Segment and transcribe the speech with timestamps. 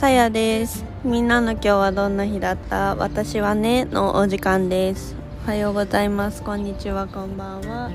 [0.00, 0.82] さやです。
[1.04, 2.94] みんなの今日はどんな日だった？
[2.94, 5.14] 私はねのお時間です。
[5.44, 6.42] おはようございます。
[6.42, 7.90] こんにちはこんばんは。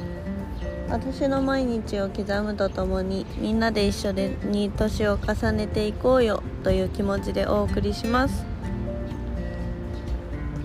[0.88, 8.46] 私の毎日を刻むとともにみんなで一緒に年を重ねていこうよという気持ちでお送りします。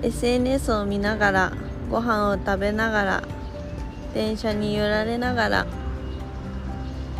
[0.02, 1.52] SNS を見ながら
[1.91, 3.22] ご飯を食べながら
[4.12, 5.66] 電車に揺られながら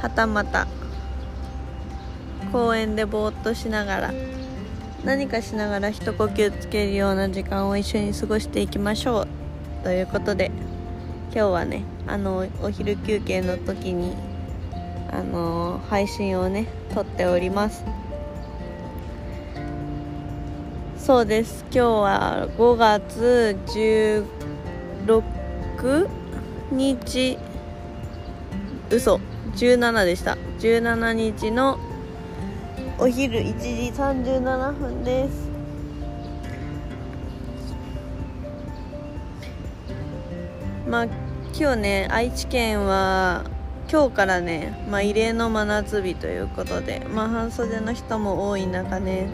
[0.03, 0.67] はたまた
[2.53, 4.13] 公園でぼーっとしながら
[5.05, 9.29] 何かしながら一呼吸つけるような時間を一緒に過ごしていきましょう。
[9.83, 10.51] ということで
[11.33, 14.15] 今日はねあのお昼休憩の時に
[15.11, 17.85] あの配信をね撮っております。
[20.99, 21.65] そうです。
[21.73, 23.57] 今日は5月
[25.07, 26.09] 16
[26.73, 27.39] 日？
[28.91, 29.21] 嘘。
[29.57, 30.37] 17でした。
[30.61, 31.79] 17日の
[33.03, 35.49] お昼1時37分です。
[40.87, 41.05] まあ
[41.59, 43.45] 今日ね愛知県は
[43.91, 49.31] 今日からね、まあ、異例の真夏日ということで、まあ、半袖の人も多い中ね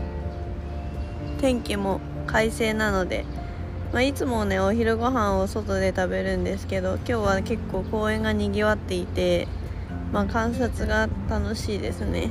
[1.41, 3.25] 天気も快晴なので、
[3.93, 9.49] まあ、いつもねお昼ご飯を外で食べるんですけど今日は結構公園がにぎわっていて、
[10.13, 12.31] まあ、観察が楽しいですね。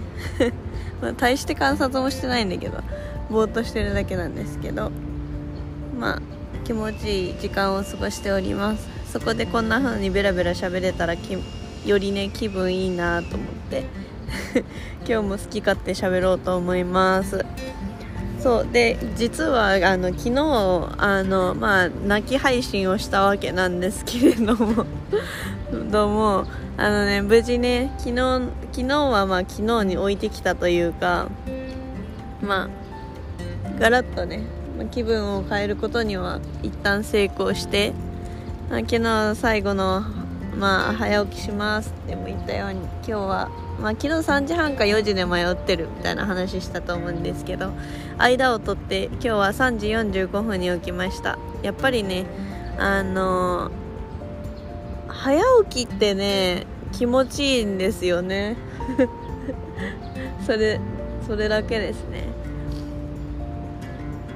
[1.01, 2.79] まあ、大して観察もしてないんだけど
[3.29, 4.91] ぼーっとしてるだけなんですけど
[5.99, 6.21] まあ
[6.63, 8.95] 気持ちいい時間を過ごしております。
[9.11, 11.13] そこでこんな風にベラベラ喋れたら
[11.85, 13.85] よりね気分いいなと思って
[15.07, 17.45] 今日も好き勝手喋ろうと思います。
[18.45, 18.67] そう。
[18.71, 20.31] で実はあの昨日
[20.99, 24.85] あのまあ泣き配信をしたわけなんですけれども。
[25.89, 26.45] どうも。
[26.77, 31.27] あのね無事ね昨日昨日はまあ昨日に置いてきたというか
[32.41, 32.69] まあ
[33.79, 34.43] ガラッとね
[34.91, 37.93] 気分を変えることには一旦成功して、
[38.69, 40.03] まあ、昨日最後の
[40.55, 43.49] まあ早起きしますっても言ったように今日は
[43.81, 47.71] まあ、昨日3時半か4時で迷ってるみたいな話したと思うんですけど
[48.17, 51.37] 間を取って今日は3時45分に起きました。
[51.61, 52.25] やっぱりね
[52.77, 53.85] あのー
[55.15, 58.57] 早起きってね気持ちいいんですよね。
[60.45, 60.79] それ
[61.25, 62.27] それだけですね。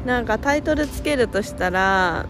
[0.06, 2.26] なんかタイトルつけるとしたら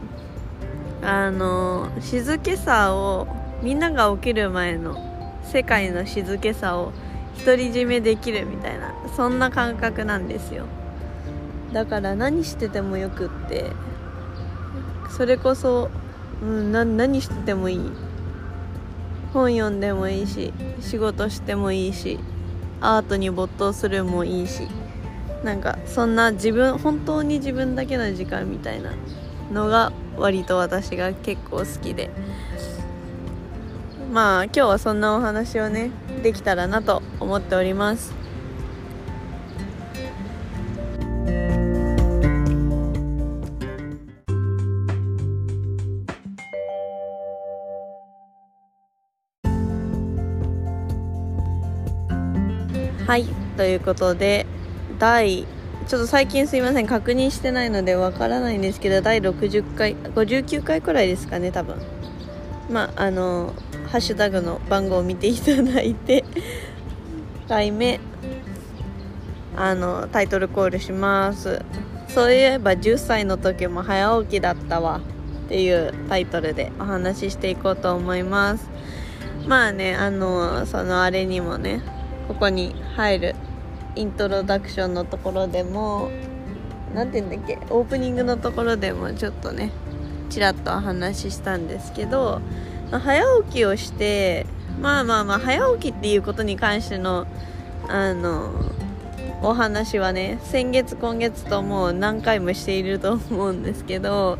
[1.03, 3.27] あの静けさを
[3.61, 5.08] みんなが起きる前の
[5.49, 6.91] 世界の静けさを
[7.45, 10.65] 独り占めできるみたいなそんな感覚なんですよ。
[11.73, 13.71] だから何しててもよくって
[15.09, 15.89] それこそ、
[16.41, 17.91] うん、何しててもいい。
[19.33, 22.19] 本読んでもいいし仕事してもいいし
[22.81, 24.67] アートに没頭するもいいし
[25.43, 28.91] なんかそんな自分本当に自分だけの時間みたいな
[29.51, 32.09] のが割と私が結構好きで。
[34.11, 35.91] まあ今日はそんなお話をね
[36.23, 38.11] できたらなと思っております。
[53.05, 53.25] はい
[53.57, 54.45] ということで
[54.99, 55.47] 第
[55.87, 61.75] ちょっと最近すいません確認してないのでわからないんですけど第60回59回くらいですかね多分。
[62.71, 63.53] まああの
[63.91, 66.23] ハッシュタグの番号を見ていただいて
[67.47, 67.99] 回目
[69.55, 71.63] あのタイトルコールします。
[72.07, 75.01] そういえば10歳の時も早起きだったわ。
[75.45, 78.69] っていうタイトルでお話ししていこうと思います。
[79.47, 81.81] まあねあのそのあれにもね
[82.27, 83.35] ここに入る
[83.95, 86.11] イントロダクションのところでも
[86.93, 89.71] 何て言うんだっけオープニングのところでもちょっとね
[90.29, 92.41] ちらっとお話ししたんですけど、
[92.91, 94.45] まあ、早起きをして
[94.81, 97.27] まあまあまあ早起きっていうことに関しての
[97.87, 98.51] あの
[99.41, 104.37] お話はね先月今月ともう何回もしていると思うんですけど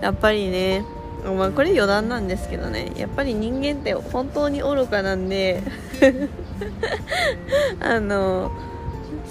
[0.00, 0.84] やっぱりね
[1.24, 5.62] まあこれ余談なんですけどねやっぱり人間って本当に愚かなんで
[7.80, 8.50] あの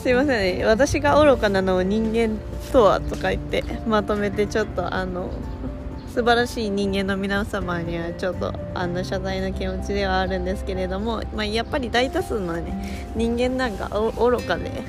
[0.01, 2.39] すいませんね私が愚かなのを人間
[2.71, 5.29] とはとか言ってまとめてちょっとあの
[6.13, 13.87] 素晴らしい人間の皆様にはちょっとあの謝罪の気持ちではあるんですけれども、まあ、やっぱり大多数のね人間なんか
[14.17, 14.83] 愚かで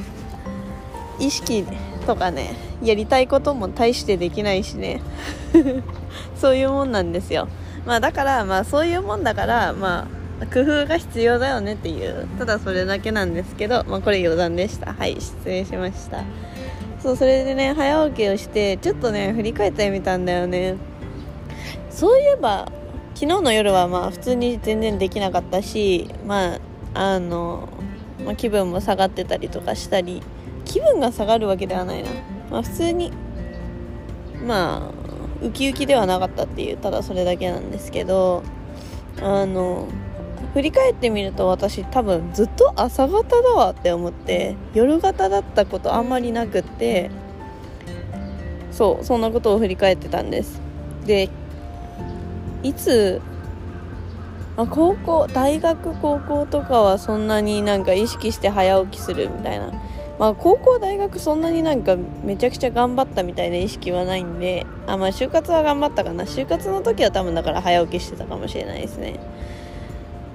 [1.20, 1.64] 意識
[2.06, 5.00] とかねやりたいことも大してできないしね。
[6.34, 7.46] そういうもんなんですよ。
[7.86, 10.08] まあだからまあそういうもんだからま
[10.40, 12.26] あ工夫が必要だよねっていう。
[12.36, 14.92] ただそれだけなんですけど、まあ、これ余談でした。
[14.92, 16.24] はい失礼しました。
[17.00, 20.74] そうそれでね早起きをしてちょっとね振り返ってみたんだよね。
[21.92, 22.72] そういえば
[23.14, 26.60] 昨日の夜はまあ普通に全然できなかったしまあ
[26.94, 27.68] あの、
[28.24, 30.22] まあ、気分も下がってたりとかしたり
[30.64, 32.10] 気分が下がるわけではないな、
[32.50, 33.12] まあ、普通に
[34.46, 38.42] まあウキウキではなかったっていうただそれだけなんですけど
[39.20, 39.88] あの
[40.54, 47.10] 振り返ってみると私多分ずっと朝方だわって思って夜型だったことあんまりなくって
[48.70, 50.60] そうそんなことを振り返ってたんです。
[51.04, 51.28] で
[52.62, 53.20] いつ
[54.56, 59.72] あ高校大学高校とかはそんなになんか意識して早起きするみたいな。
[60.18, 66.24] まあ高校大学そんなになんかめちゃくちゃ頑張ったみたいな意識はないんであまあ就活は頑張ったかな。
[66.24, 69.18] 就活の時は多分だから早起きしてたかもしれないですね。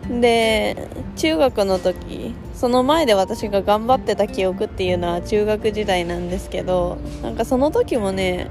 [0.10, 8.48] で中学の時その前で私が頑張ってた記憶っていうのは中学時代なんですけどなんかその時もね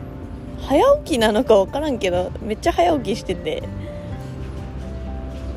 [0.63, 3.63] 早起きなのか分からんけどめっちゃ早起きしてて。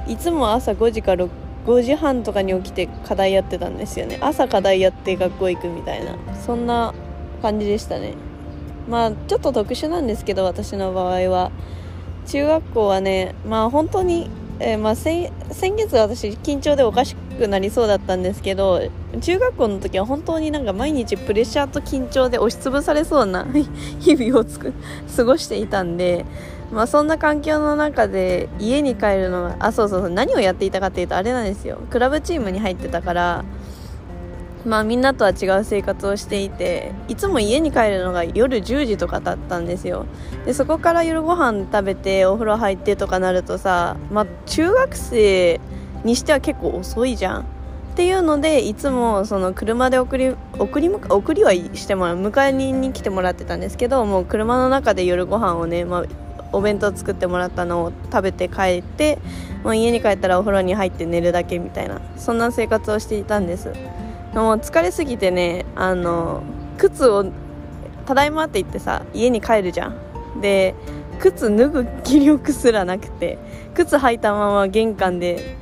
[0.08, 1.28] いつも朝5時から
[1.68, 4.18] 5時半とかに起きて課題やってたんですよね。
[4.22, 6.16] 朝課題やって学校行くみたいな。
[6.36, 6.96] そんな
[7.44, 8.14] 感じでしたね。
[8.90, 11.52] まあちょっと特殊なんですけど私の場合は。
[12.26, 14.30] 中学校はねまあ本当に
[14.60, 15.32] えー、まあ、先
[15.76, 18.82] 月私緊張でおかしくくなりそうだったんですけど
[19.22, 23.48] 中学校の時は本当になんか毎日プレッシャーと緊張で押しつぶされそうな
[24.00, 24.74] 日々をつく
[25.16, 26.26] 過ごしていたんで、
[26.72, 31.80] まあ、そんな環境の中で家に帰るのがあそうそうそう何をやっていたかっていうとあれなんですよ。
[31.90, 33.44] クラブチームに入ってたから
[34.66, 40.06] まあみんなとは違う生活をしていていつも家に帰るのが夜10時とかだったんですよ。
[40.46, 45.62] でそこから夜ご飯食べてお風呂入ってとかなるとさまあ中学生
[46.04, 47.42] にしては結構遅いじゃん。
[47.42, 47.44] っ
[47.96, 56.04] ていうのでいつもその車で送り送り送りはしてもらう迎えに来てもらってたんですけどもう車の中で夜ご飯をね、まあ、
[56.54, 59.20] お弁当作ってもらったのを食べて帰って
[59.66, 63.74] もう家に帰ったらお風呂に入って寝るだけみたいなそんな生活をしていたんです。
[64.34, 66.42] もう疲れすぎてねあの
[66.78, 67.26] 靴を
[68.06, 69.98] ただいまって言ってさ家に帰るじゃん。
[70.40, 70.74] で
[71.20, 73.38] 靴脱ぐ気力すらなくて
[73.74, 75.58] 靴履いたまま玄関で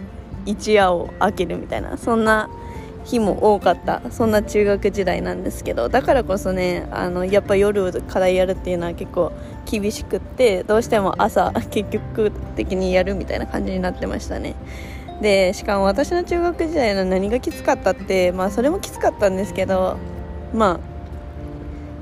[0.48, 2.50] 一夜を明けるみたいなそんな
[3.06, 9.32] 日も多かったそんな中学時代なんですけどだからこそねあのやっぱ夜課題やるっていうのは結構
[9.66, 14.56] 厳しくってどうしても朝結局的にやるみたいな感じになってましたね。
[15.22, 19.98] でしかも私の中学時代の何がきつかったってまあそれもきつかったんですけど
[20.54, 20.80] まあ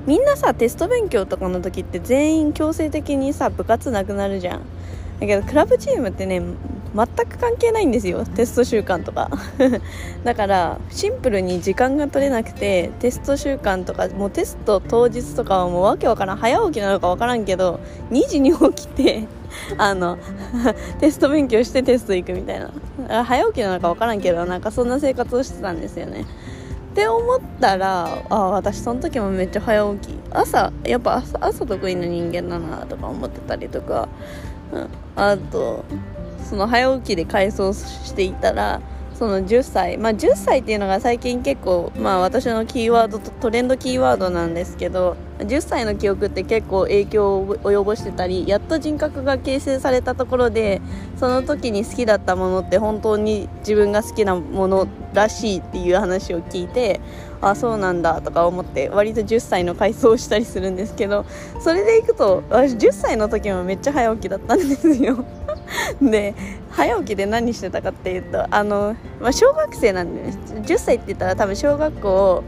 [0.06, 4.60] みんなさテスト勉強とかの時って全員強制的にさ部活なくなるじゃん。
[5.20, 6.42] だけどクラブチームってね
[6.96, 8.24] 全く関係ないんですよ。
[8.24, 9.30] テスト週間とか。
[10.24, 16.36] だからシンプルに時間が取れなくてテスト週間とかもうテスト当日とかはもうわけわからん。
[16.38, 19.24] 早起きなのかわからんけど2時に起きて
[19.76, 20.16] あの
[20.98, 23.24] テスト勉強してテスト行くみたいな。
[23.24, 26.22] 早起きなのかわからんけどなんかそんな生活をしてたんですよね。
[26.22, 26.24] っ
[26.94, 30.16] て思ったらあ私その時もめっちゃ早起き。
[30.30, 34.08] 朝やっぱ朝朝得意な人間だなとか思ってたりとか、
[34.72, 35.84] うん、あと
[36.48, 38.80] その早起きで改装していたら
[39.18, 50.82] その10歳、まあ、10歳っていうのが最近結構、まあ、私のキーワードとトレンドキーワードなんですけど10歳の記憶って結構影響を及ぼしてたりやっと人格が形成されたところで
[51.16, 57.00] その時に好きだったものって本当に自分が好きなものらしいっていう話を聞いて
[57.40, 61.24] あそうなんだとか思って割と10歳の回想をしたりするんですけど
[61.60, 65.24] それでいくと私10歳の時もめっちゃ早起きだったんですよ。
[66.02, 66.34] で
[66.70, 72.44] 早起きで何してたかっていうとあの、まあ、小学生なんで、ね、10歳って言ったら多分小学校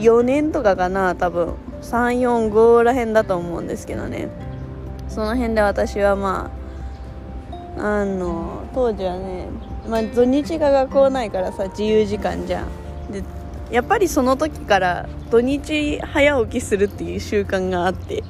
[0.00, 1.54] 4年とかかな多分。
[1.82, 4.28] 345らへんだと思うんですけどね。
[5.08, 6.50] その辺で私はま
[7.78, 9.46] ああの当時はね、
[9.88, 13.12] まあ、土日が学校ないからさ自由時間じゃん。
[13.12, 13.22] で
[13.70, 18.22] やっぱりその時から土日早起きするっていう習慣があって。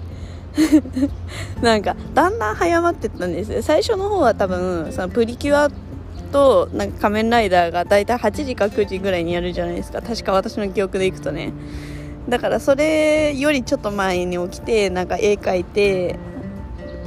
[1.63, 3.63] なんかだんだん早まってったんです。
[3.63, 5.71] 最初の方は多分そのプリキュア
[6.33, 10.03] となんか仮面ライダーがだいたい8時か9時ぐらいにやるじゃないですか。
[10.03, 11.53] 確か私の記憶でいくとね。
[12.29, 16.19] だからそれよりちょっと前に起きてなんか絵描いて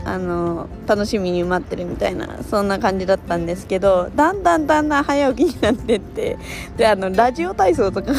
[0.04, 6.38] あの楽しみに待ってるみたいなそんな感じだったんですけどだんだんだんだん早起きになってって
[6.76, 8.12] であのラジオ体操とか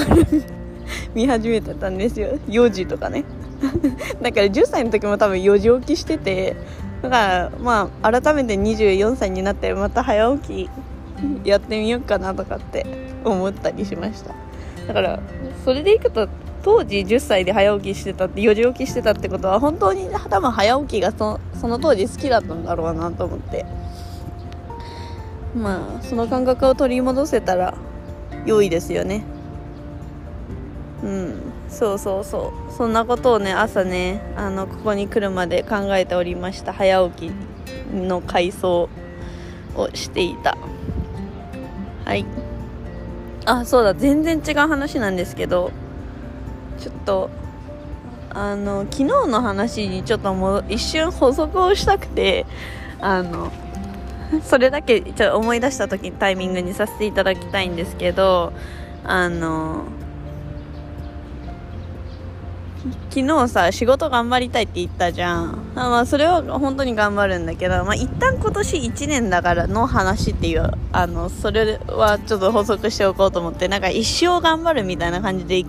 [1.14, 2.38] 見始めてたんですよ。
[2.48, 3.24] 4時とかね。
[4.20, 6.56] だから10歳の時も多分4時起きしてて
[7.02, 10.70] だからまあ改めて24歳になってまた早起き
[11.44, 12.86] やってみようかなとかって
[13.24, 14.34] 思ったりしました。
[14.86, 15.20] だから
[15.64, 16.28] それでいくと
[16.62, 23.64] 当時10歳で早起きしてたって4時起きしてたってことは本当に多分早起きがそその当時好きだったんだろうなと思って。
[25.54, 27.74] まあその感覚を取り戻せたら
[28.46, 29.22] 良いですよね。
[31.02, 31.51] うん。
[31.72, 32.72] そうそうそう。
[32.72, 36.72] そんなことをね朝ねあのここに来るまで考えておりました。
[36.72, 37.32] 早起き
[37.92, 38.88] の回想
[39.74, 40.56] をしていた。
[42.04, 42.26] はい。
[43.46, 43.94] あそうだ。
[43.94, 45.72] 全然違う話なんですけど
[46.78, 47.30] ちょっと
[48.30, 52.46] あの昨日の話にちょっともう一瞬補足をしたくて
[53.00, 53.50] あの
[54.42, 58.52] それだけちょ思い出した時タイミングにさせていただきたいんですけど
[59.04, 59.84] あの
[63.10, 75.64] 昨日さ仕事頑張りたいって言ったじゃんあまあそれは本当に頑張るんだけど、まあ、一旦今年1年だからの話っていうあのそれはちょっと補足しておこうと思ってなんか一生頑張るみたいな感じで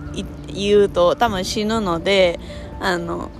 [0.52, 2.40] 言うと多分死ぬので
[2.80, 3.30] あの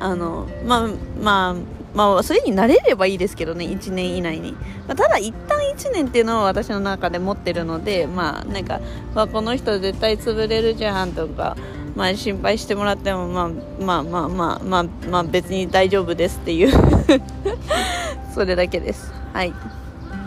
[0.00, 0.88] あのまあ
[1.20, 4.52] まあまあ、それに慣れればいいですけどね、1年以内に。
[4.88, 8.80] まあ、ただ、一旦1年っていうのは私の中で持ってるので、まあ、なんか、
[9.14, 11.56] まあ、この人絶対潰れるじゃんとか、
[11.94, 13.48] まあ、心配してもらっても、まあ、
[13.80, 16.72] まあまあまあまあ、まあ、別に大丈夫ですっていう。
[18.34, 19.12] それだけです。
[19.32, 19.52] はい。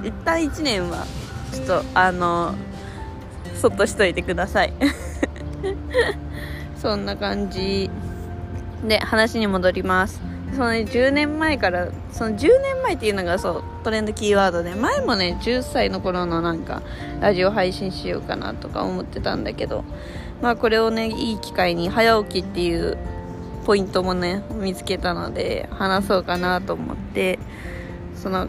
[0.03, 1.05] 一旦1年は
[1.51, 2.55] ちょっとあの
[3.55, 4.73] そっとしといてください。
[6.81, 7.89] そんな感じ
[8.87, 10.21] で話に戻ります。
[10.53, 16.81] そのね10年前からその10年前っていうのがそうトレンドキーワードで前もね10歳の頃のなんか
[17.19, 19.83] ラジオ配信しようかなとか思ってたんだけど
[20.41, 22.97] まあこれをねいい機会に早起きっていう
[23.65, 27.39] ポイントもね見つけたので話そうかなと思って
[28.15, 28.47] その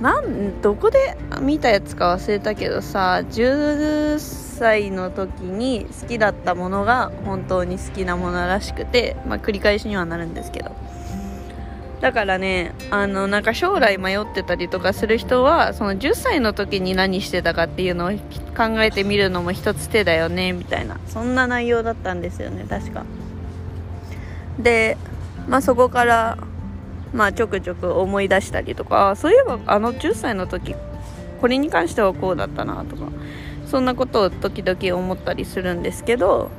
[0.00, 10.72] なんどこで見たやつか忘れたけどさ10歳の時に好きだったものが本当に好きなものらしくて、まあ、繰り返しにはなるんですけど。
[12.00, 20.98] だからねあのなんか将来迷ってたりとかする人はその10歳の時に何してたかっていうのを考えてみるのも一つ手だよねみたいな。
[21.08, 23.04] そんな内容だったんですよね確か。
[24.58, 24.96] で
[25.48, 26.38] まあそこから
[27.14, 30.74] まあちょくちょく思い出したりとかそういえばあの10歳の時
[31.40, 33.10] これに関してはこうだったなとか。
[33.66, 36.50] そんなことを時々思ったりするんですけど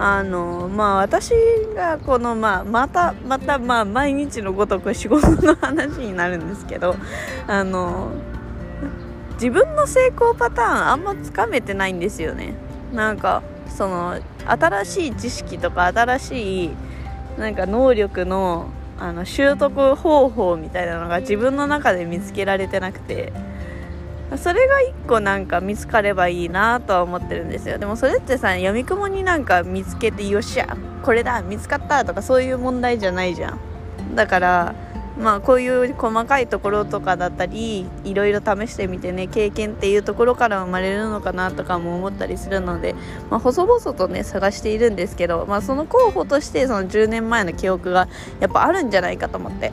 [0.00, 1.32] あのまあ私
[1.74, 6.94] がこのまあまたまたまあ毎日のごとく仕事の話になるんですけど
[7.48, 8.12] あの
[9.32, 12.54] 自分の成功パターンあんまつかめてないんですよね。
[12.92, 16.70] なんかその新しい知識とか新しい
[17.36, 23.32] なんか能力のあの習得方法みたいなのが自分の中で見つけられてなくて。
[24.36, 27.78] それが1個なんか見つかればいいなとは思ってるんですよ。
[27.78, 34.14] でもそれってさやみくもになんか見つけてよっしゃこれだ見つかったとかそういう問題じゃないじゃん。
[34.14, 34.74] だから
[35.18, 42.94] まあこういう細かいところとかだったりいろいろ試してみてね経験っていうところから生まれるのかなとかも思ったりするので、
[43.30, 48.08] まあ、細々とね探しているんですけど、まあ、その候補としてその10年前の記憶が
[48.40, 49.72] やっぱあるんじゃないかと思って。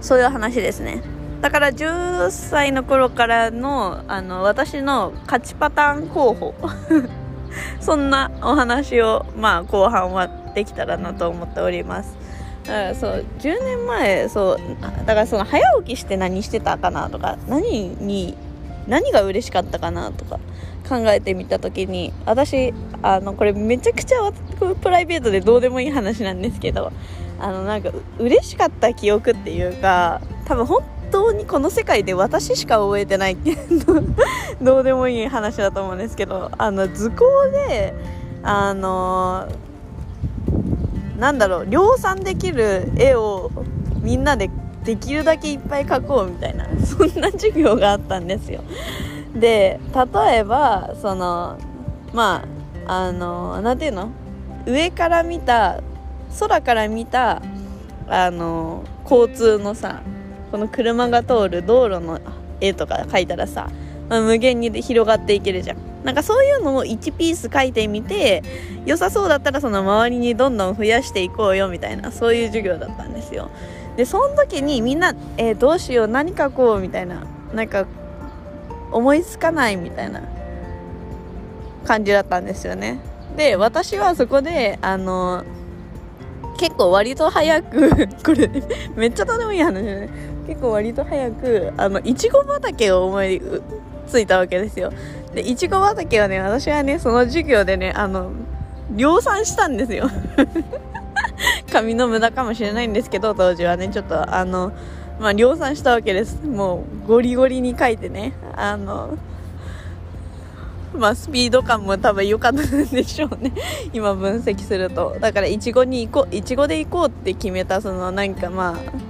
[0.00, 1.02] そういう話ですね。
[1.40, 6.54] だから10歳の頃からのあの私の勝ちパターン候補。
[7.80, 12.16] そんなお話を、まあ、後半はできたらなと思っております。
[12.64, 14.58] だからそう10年前そう
[15.06, 18.36] だからその早起きして何してたかなとか何に
[18.86, 20.38] 何が嬉しかったかなとか
[20.86, 24.32] 考えてみた時に私あのこれめちゃくちゃ
[24.82, 26.92] プライベートでどうでもいい話なんですけど
[27.40, 33.56] あのなんか嬉しかった記憶っていうか多分本当にこの世界で私しか覚えてないって
[34.60, 37.94] どうでもいい話だと思うんですけどあの図工で
[38.42, 39.46] あの
[41.18, 43.50] なんだろう量産できる絵を
[44.00, 44.50] みんなで
[44.84, 48.60] できるだけいっぱい描こうみたいな そんな授業があったんですよ。
[49.34, 51.58] で例えばその
[52.12, 52.42] ま
[52.86, 54.10] ああの何ていうの？
[54.66, 55.80] 上から見た
[56.38, 57.42] 空から見た
[58.06, 60.02] あの交通のさ
[60.50, 62.20] この車が通る道路の
[62.60, 63.70] 絵とか描いたらさ、
[64.08, 65.88] まあ、無限に広がっていけるじゃん。
[66.04, 68.42] なんかそういうのを1ピース描いてみて
[68.86, 73.50] 良さそうだったらその周りにどんどん増やしていこうよみたいなそういう授業だったんですよ。
[73.96, 77.86] でその時にみんな、えー、どうしよう何描こうみたいななんか
[78.92, 80.22] 思いつかないみたいな
[81.84, 83.00] 感じだったんですよね。
[83.36, 85.44] で私はそこであの
[86.58, 88.50] 結構割と早く これ
[88.96, 90.08] めっちゃどうでもいい話ね。
[90.48, 93.40] 結構割と早くあのいちご畑を思い
[94.08, 94.90] ついたわけですよ。
[95.34, 98.32] でいちご畑はね私はねその授業でねあの
[98.96, 100.08] 量産したんですよ。
[101.70, 104.72] 紙の無駄かもしれないんですけど当時はねちょっとあの
[105.20, 106.42] まあ量産したわけです。
[106.46, 109.18] もうゴリゴリに書いてねあの
[110.94, 113.52] まあ、スピード感も多分良かったんでしょうね。
[113.92, 115.16] 今分析すると。
[115.20, 119.07] だからいちごに行こういちごで行こうって決めたそのなんかまあ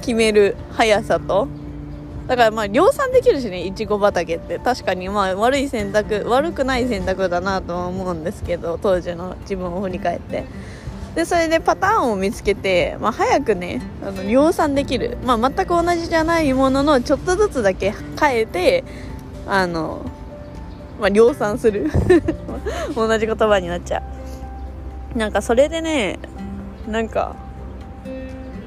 [0.00, 1.48] 決める速さと。
[2.26, 4.58] だからまあ量産できるしねいちご畑って。
[4.58, 10.44] 確かにまあ悪い選択悪くない選択だなとは思うんですけど当時の自分を振り返って。
[11.14, 18.84] でそれでパターンを見つけて、まあ、早くねあの量産できる、まあ、全く同じじゃないもののちょっとずつだけ変えて
[19.48, 20.06] あの
[21.00, 21.90] まあ、量産する。
[22.94, 24.02] 同じ言葉になっちゃ
[25.14, 25.18] う。
[25.18, 26.18] なんかそれでね
[26.86, 27.34] なんか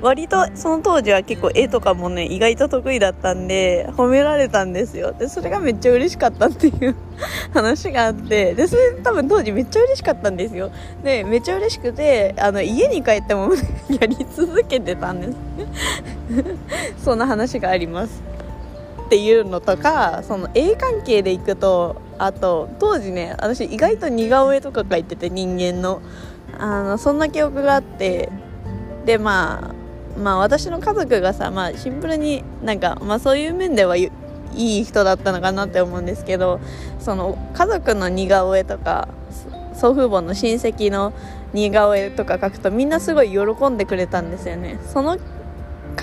[0.04, 5.14] 割とその当時は結構絵とかもね意外と得意だったんで褒められたんですよ。
[5.14, 6.96] でそれがめっちゃ嬉しかったっていう
[7.54, 8.54] 話があって。
[8.54, 10.72] でそれ多分当時めっちゃ嬉しかったんですよ。
[11.06, 13.54] でめっちゃ嬉しくてあの家に帰っても
[13.90, 15.38] やり続けてたんです。
[17.06, 18.22] そんな話があります。
[19.06, 26.02] っていうのとかその絵関係でいくとあと当時ね私意外と似顔絵とか描いてて人間の。
[26.60, 28.30] あのそんな記憶があって。
[29.06, 29.83] でまあ
[30.18, 34.12] まあ私の家族がさ、まあ、シンプルになんか、まあ、そういう面ではい
[34.56, 36.60] い人だったのかなって思うんですけど
[37.00, 39.08] その家族の似顔絵とか
[39.74, 41.14] 祖父母の親戚の
[41.54, 44.80] 似顔絵とか描くとみんなすごい喜んでくれたんですよね。
[44.92, 45.18] その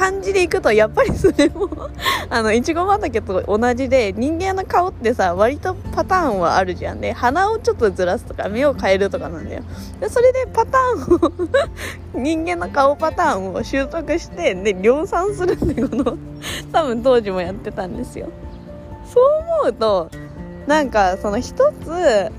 [0.00, 1.68] 感じでいくとやっぱりそれも
[2.30, 7.00] あのいちご畑と同じで人間の顔ってさ割とパターンはあるじゃん。
[7.00, 9.62] ね鼻をちょっとずらすとか目を変えるとかなんだよ。
[10.00, 11.32] でそれでパターンを
[12.18, 16.16] 人間の顔パターンを習得してで量産するってこと。
[16.72, 18.28] 多分当時もやってたんですよ。
[19.12, 19.24] そう
[19.64, 20.10] 思うと
[20.66, 22.32] なんかその一つ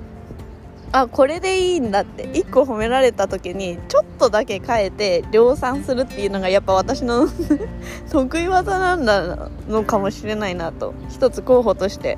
[0.93, 2.27] あこれでいいんだって。
[2.27, 7.27] 1個褒められた時にちょっとだけ変えて量産するっていうのがやっぱ私の
[8.11, 12.17] 得意技なんだのかもしれないなと一つ候補として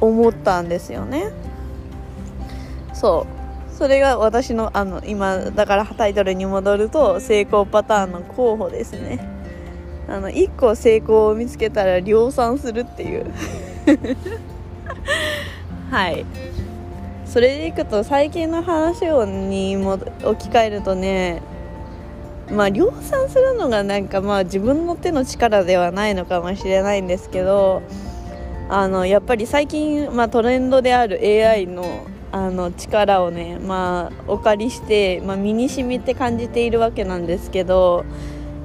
[0.00, 1.32] 思ったんですよね。
[2.94, 3.76] そう。
[3.76, 9.18] それが私のあの今だからタイトルに戻ると成功パターンの候補ですね。
[10.08, 13.26] あの1個成功を見つけたら量産するっていう。
[15.90, 16.24] はい。
[17.32, 21.40] それでいくと最近の話をにも置き換えるとね
[22.50, 27.82] まあ量産するのがなんかまあ自分の手の力ではないのかもしれないんですけど
[28.68, 38.04] あのやっぱり最近、まあ、トレンドである AI のあの力をね、まあ、お借りして、まあ、身に染みて感じているわけなんですけど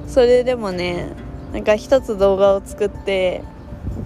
[0.07, 1.07] それでもね
[1.53, 3.43] なんか一つ動画を作って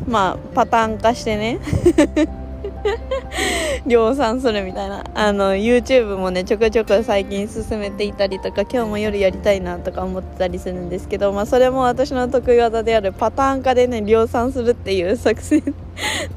[0.08, 2.38] まあパターン化してね。
[3.86, 5.04] 量産するみたいな。
[5.14, 15.64] あの YouTube もねちょくちょく最近進めていたりとか今日も夜やりたいなとか思ってたりするんですけど、まあ、それも私の得意技であるパターン化でね量産するっていう作戦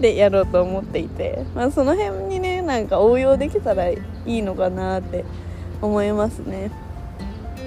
[0.00, 5.24] でやろうと思っていて、まあ、その辺にねなんか応用できたらいいのかなって
[5.80, 6.70] 思いますね。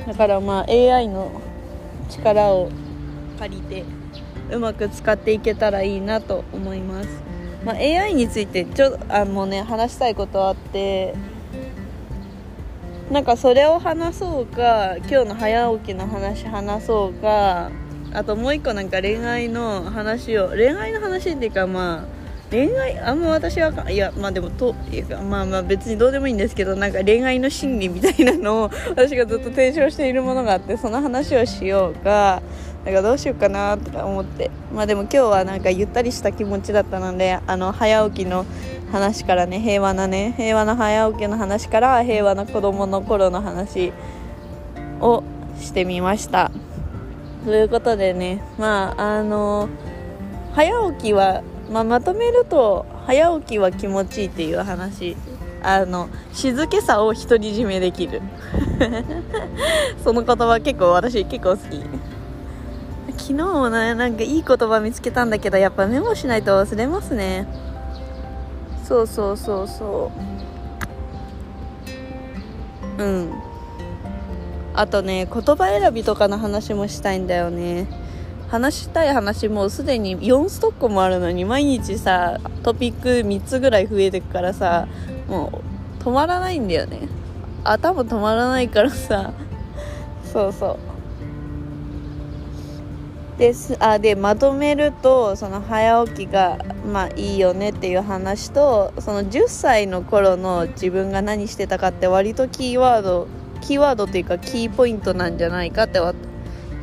[0.06, 1.32] だからまあ AI の
[2.10, 2.70] 力を
[3.40, 3.84] 借りて
[4.52, 7.27] うまく使っていけたらいいなと思います。
[7.68, 11.14] まあ、AI についてちょあもうね話したいことあって。
[13.12, 17.72] なんかそれを話そうか今日の早起きの話話そうか。
[18.14, 22.06] あともう一個なんか恋愛の話を恋愛の話っていうかまあ
[22.52, 32.42] 恋愛あんま私はいやまあでもというかまあまあ別にどうでもいいんですけどなんか恋愛の心理みたいなのを私がずっと提唱しているものがあってその話をしようか。
[32.88, 34.50] なんかどうしようかなとか思って。
[34.74, 38.46] まあでも今日はなんかゆったりした気持ちだったのであの早起きの
[38.94, 43.92] 話からね平和なね平和な早起きの話から平和な子供の頃の話
[45.02, 45.22] を
[45.60, 46.50] してみました。
[47.44, 49.68] ということでねまああの
[50.54, 55.18] 早起きは、まあ、まとめると早起きは気持ちいいっていう話。
[55.64, 58.22] あの静けさを独り占めできる。
[60.04, 61.97] その言葉結構私結構好き。
[63.28, 67.46] 昨日もねなんかいい言葉見つけたんだけどやっぱメモしないと忘れますね。
[68.86, 70.12] そうそうそうそ
[72.98, 73.04] う。
[73.04, 73.34] うん。
[74.74, 77.86] あとね言葉選びとかの話もしたいんだよね。
[78.48, 84.88] 話したい話もうすでに4ストックもあるのに毎日さトピック3つぐらい増えてくからさ
[85.28, 85.62] も
[86.00, 87.10] う止まらないんだよね。
[87.66, 89.34] 頭止まらないからさ。
[90.32, 90.97] そうそう。
[93.38, 93.78] です。
[93.80, 96.58] あでまとめるとその早起きが
[96.92, 103.28] まあいいよねっていう話とその10歳の頃の自分が何してたかって割とキーワード
[103.62, 106.00] キーワードっていうかキーポイントなんじゃないかって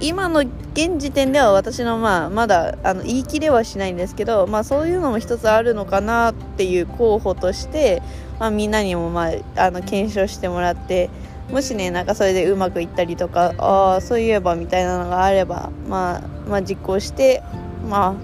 [0.01, 8.03] 今の現時点では私のまあまだあの言い切れはしないんですけど、まあ、そういうのも一つあるのかなっていう候補として、
[8.39, 11.11] まあ、みんなにもまああの検証してもらって
[11.51, 17.43] もしねなんかそれでうまくいったりとかああそういえばみたいなのがあれば、まあ、まあ実行して
[17.89, 18.17] ま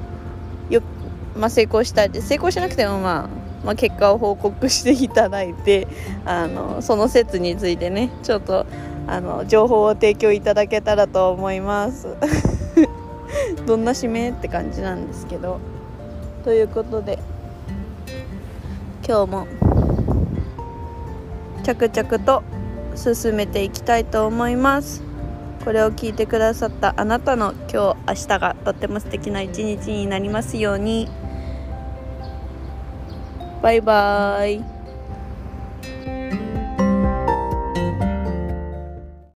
[0.70, 0.82] あよ、
[1.36, 5.86] まあ、成功したり成功しなくてもまあまあ、結果を報告していただいて
[6.24, 8.64] あのその説についてねちょっと
[9.06, 12.08] あの情報を提供いただけたらと思います。
[13.66, 15.58] どんな指名って感じなんですけど。
[16.44, 17.18] ということで
[19.06, 19.46] 今日も
[21.62, 22.42] 着々と
[22.96, 25.02] 進めていきたいと思います。
[25.64, 31.08] これを聞いてくださったあなたの今日明日がとっても素敵な一日になりますように。
[33.62, 36.19] バイバーイ。